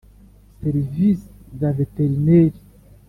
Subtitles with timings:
[0.59, 1.25] Serivisi
[1.59, 2.59] za veterineri